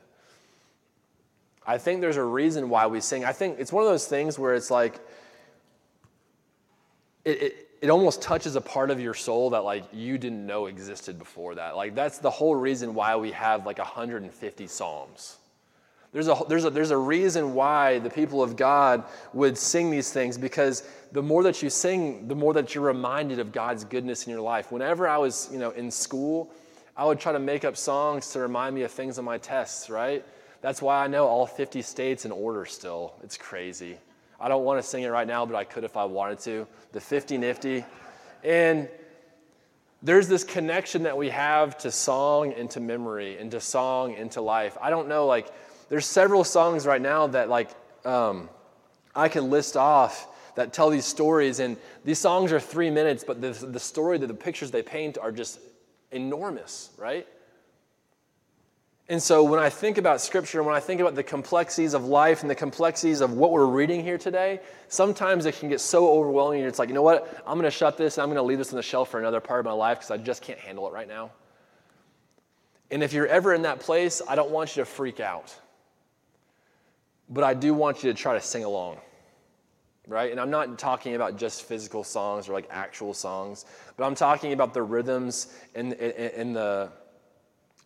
[1.65, 3.23] I think there's a reason why we sing.
[3.23, 4.99] I think it's one of those things where it's like,
[7.23, 10.67] it, it, it almost touches a part of your soul that like you didn't know
[10.67, 11.75] existed before that.
[11.75, 15.37] Like that's the whole reason why we have like 150 psalms.
[16.13, 20.11] There's a, there's, a, there's a reason why the people of God would sing these
[20.11, 20.83] things because
[21.13, 24.41] the more that you sing, the more that you're reminded of God's goodness in your
[24.41, 24.71] life.
[24.71, 26.51] Whenever I was you know, in school,
[26.97, 29.89] I would try to make up songs to remind me of things on my tests,
[29.89, 30.25] right?
[30.61, 33.13] That's why I know all 50 states in order still.
[33.23, 33.97] It's crazy.
[34.39, 36.67] I don't want to sing it right now, but I could if I wanted to.
[36.93, 37.85] The 50 Nifty.
[38.43, 38.87] And
[40.03, 44.31] there's this connection that we have to song and to memory and to song and
[44.31, 44.77] to life.
[44.81, 45.51] I don't know, like,
[45.89, 47.69] there's several songs right now that like
[48.05, 48.49] um,
[49.15, 53.41] I can list off that tell these stories, and these songs are three minutes, but
[53.41, 55.59] the, the story, the, the pictures they paint are just
[56.11, 57.27] enormous, right?
[59.11, 62.05] And so when I think about scripture, and when I think about the complexities of
[62.05, 66.09] life and the complexities of what we're reading here today, sometimes it can get so
[66.09, 66.63] overwhelming.
[66.63, 67.43] It's like, you know what?
[67.45, 69.19] I'm going to shut this and I'm going to leave this on the shelf for
[69.19, 71.31] another part of my life because I just can't handle it right now.
[72.89, 75.53] And if you're ever in that place, I don't want you to freak out
[77.31, 78.97] but I do want you to try to sing along,
[80.07, 80.31] right?
[80.31, 84.51] And I'm not talking about just physical songs or like actual songs, but I'm talking
[84.51, 86.91] about the rhythms and, and, and the,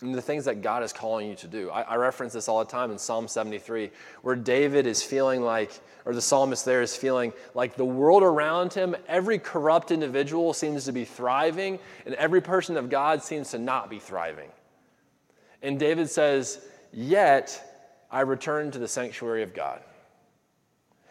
[0.02, 1.70] and the things that God is calling you to do.
[1.70, 3.92] I, I, reference this all the time in Psalm 73,
[4.24, 8.74] where David is feeling like, or the psalmist there is feeling like the world around
[8.74, 13.58] him, every corrupt individual seems to be thriving, and every person of God seems to
[13.58, 14.50] not be thriving.
[15.62, 16.60] And David says,
[16.92, 17.62] Yet,
[18.12, 19.82] I return to the sanctuary of God.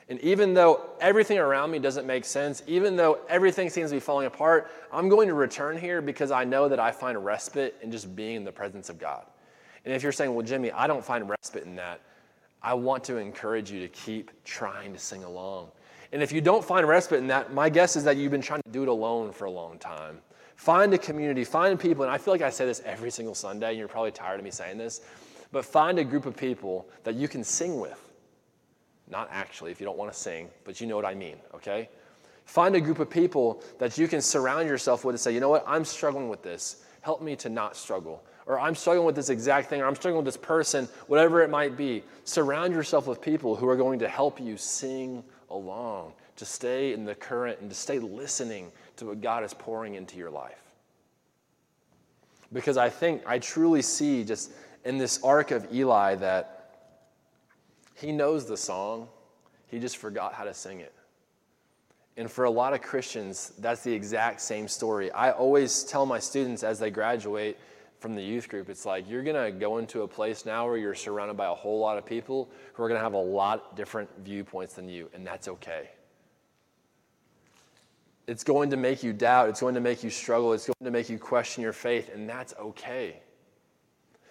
[0.09, 4.01] And even though everything around me doesn't make sense, even though everything seems to be
[4.01, 7.91] falling apart, I'm going to return here because I know that I find respite in
[7.91, 9.25] just being in the presence of God.
[9.85, 12.01] And if you're saying, well, Jimmy, I don't find respite in that,
[12.63, 15.69] I want to encourage you to keep trying to sing along.
[16.13, 18.63] And if you don't find respite in that, my guess is that you've been trying
[18.65, 20.19] to do it alone for a long time.
[20.57, 23.71] Find a community, find people, and I feel like I say this every single Sunday,
[23.71, 25.01] and you're probably tired of me saying this,
[25.51, 28.14] but find a group of people that you can sing with.
[29.11, 31.89] Not actually, if you don't want to sing, but you know what I mean, okay?
[32.47, 35.49] Find a group of people that you can surround yourself with and say, you know
[35.49, 36.85] what, I'm struggling with this.
[37.01, 38.25] Help me to not struggle.
[38.47, 41.51] Or I'm struggling with this exact thing, or I'm struggling with this person, whatever it
[41.51, 42.03] might be.
[42.25, 47.05] Surround yourself with people who are going to help you sing along, to stay in
[47.05, 50.61] the current and to stay listening to what God is pouring into your life.
[52.53, 54.53] Because I think, I truly see just
[54.85, 56.54] in this arc of Eli that
[57.95, 59.09] he knows the song,
[59.67, 60.93] he just forgot how to sing it.
[62.17, 65.11] And for a lot of Christians, that's the exact same story.
[65.11, 67.59] I always tell my students as they graduate
[67.99, 70.77] from the youth group, it's like you're going to go into a place now where
[70.77, 73.77] you're surrounded by a whole lot of people who are going to have a lot
[73.77, 75.89] different viewpoints than you, and that's okay.
[78.27, 80.91] It's going to make you doubt, it's going to make you struggle, it's going to
[80.91, 83.23] make you question your faith, and that's okay.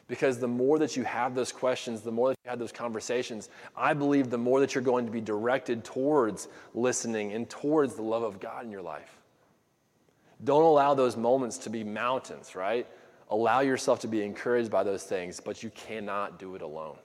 [0.08, 3.50] Because the more that you have those questions, the more that you have those conversations,
[3.76, 8.02] I believe the more that you're going to be directed towards listening and towards the
[8.02, 9.18] love of God in your life.
[10.44, 12.86] Don't allow those moments to be mountains, right?
[13.30, 16.98] Allow yourself to be encouraged by those things, but you cannot do it alone.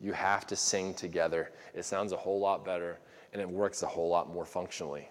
[0.00, 1.52] You have to sing together.
[1.74, 2.98] It sounds a whole lot better
[3.32, 5.08] and it works a whole lot more functionally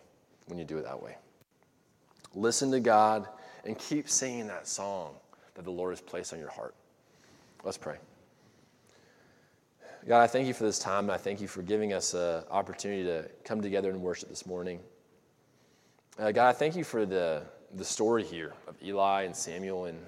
[0.48, 1.16] when you do it that way.
[2.36, 3.28] Listen to God
[3.66, 5.16] and keep singing that song
[5.56, 6.76] that the Lord has placed on your heart.
[7.64, 7.98] Let's pray.
[10.08, 12.44] God, I thank you for this time, and I thank you for giving us an
[12.50, 14.80] opportunity to come together and worship this morning.
[16.18, 17.44] Uh, God, I thank you for the,
[17.76, 20.00] the story here of Eli and Samuel and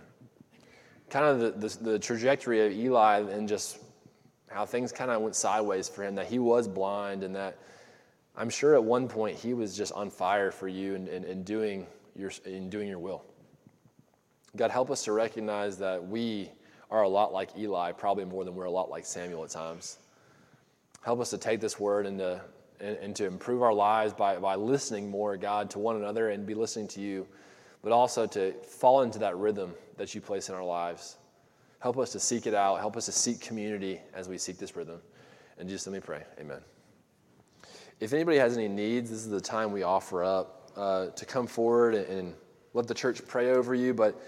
[1.10, 3.80] kind of the, the, the trajectory of Eli and just
[4.50, 7.58] how things kind of went sideways for him, that he was blind and that
[8.38, 11.44] I'm sure at one point he was just on fire for you and, and, and
[11.44, 11.86] doing,
[12.16, 13.26] your, in doing your will.
[14.56, 16.50] God, help us to recognize that we
[16.92, 19.98] are a lot like Eli, probably more than we're a lot like Samuel at times.
[21.02, 22.42] Help us to take this word and to,
[22.80, 26.46] and, and to improve our lives by, by listening more, God, to one another and
[26.46, 27.26] be listening to you,
[27.82, 31.18] but also to fall into that rhythm that you place in our lives.
[31.80, 32.80] Help us to seek it out.
[32.80, 35.00] Help us to seek community as we seek this rhythm.
[35.58, 36.24] And just let me pray.
[36.40, 36.60] Amen.
[38.00, 41.48] If anybody has any needs, this is the time we offer up uh, to come
[41.48, 42.34] forward and
[42.74, 43.94] let the church pray over you.
[43.94, 44.22] But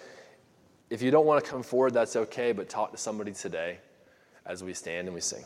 [0.93, 3.79] if you don't want to come forward, that's okay, but talk to somebody today
[4.45, 5.43] as we stand and we sing.